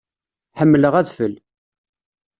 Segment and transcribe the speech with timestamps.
[0.59, 1.33] Ḥemmleɣ adfel.